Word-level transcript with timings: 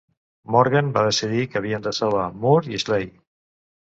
Morgan 0.53 0.87
va 0.95 1.03
decidir 1.07 1.43
que 1.51 1.59
havien 1.61 1.85
de 1.87 1.93
salvar 1.97 2.25
Moore 2.45 2.75
i 2.79 2.83
Schley. 2.85 3.07